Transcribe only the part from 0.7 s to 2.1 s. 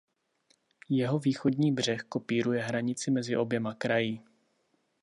Jeho východní břeh